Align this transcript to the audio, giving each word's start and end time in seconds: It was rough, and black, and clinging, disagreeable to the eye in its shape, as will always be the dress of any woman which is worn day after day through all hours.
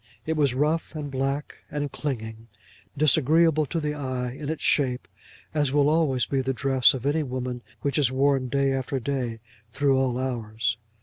It 0.25 0.35
was 0.35 0.55
rough, 0.55 0.95
and 0.95 1.11
black, 1.11 1.59
and 1.69 1.91
clinging, 1.91 2.47
disagreeable 2.97 3.67
to 3.67 3.79
the 3.79 3.93
eye 3.93 4.31
in 4.31 4.49
its 4.49 4.63
shape, 4.63 5.07
as 5.53 5.71
will 5.71 5.87
always 5.89 6.25
be 6.25 6.41
the 6.41 6.53
dress 6.53 6.95
of 6.95 7.05
any 7.05 7.21
woman 7.21 7.61
which 7.83 7.99
is 7.99 8.11
worn 8.11 8.47
day 8.47 8.71
after 8.73 8.99
day 8.99 9.41
through 9.69 9.99
all 9.99 10.17
hours. 10.17 10.77